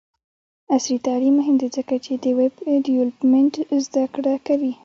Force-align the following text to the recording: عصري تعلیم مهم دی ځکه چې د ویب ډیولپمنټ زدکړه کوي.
عصري 0.75 0.97
تعلیم 1.07 1.33
مهم 1.39 1.55
دی 1.61 1.67
ځکه 1.77 1.95
چې 2.05 2.11
د 2.23 2.25
ویب 2.39 2.53
ډیولپمنټ 2.87 3.53
زدکړه 3.85 4.33
کوي. 4.47 4.73